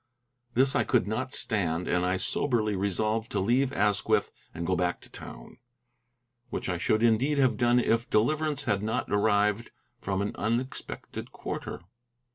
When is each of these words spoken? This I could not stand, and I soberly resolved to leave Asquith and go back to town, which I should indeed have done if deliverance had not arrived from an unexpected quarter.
This 0.55 0.75
I 0.75 0.83
could 0.83 1.07
not 1.07 1.31
stand, 1.31 1.87
and 1.87 2.03
I 2.03 2.17
soberly 2.17 2.75
resolved 2.75 3.29
to 3.33 3.39
leave 3.39 3.71
Asquith 3.71 4.31
and 4.51 4.65
go 4.65 4.75
back 4.75 4.99
to 5.01 5.11
town, 5.11 5.59
which 6.49 6.69
I 6.69 6.79
should 6.79 7.03
indeed 7.03 7.37
have 7.37 7.55
done 7.55 7.77
if 7.79 8.09
deliverance 8.09 8.63
had 8.63 8.81
not 8.81 9.11
arrived 9.11 9.69
from 9.99 10.23
an 10.23 10.31
unexpected 10.37 11.31
quarter. 11.31 11.81